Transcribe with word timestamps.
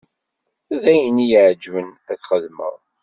D 0.81 0.83
ayen 0.91 1.23
i 1.23 1.25
y-iɛeǧben 1.29 1.87
ad 2.11 2.17
t-xedmeɣ. 2.19 2.75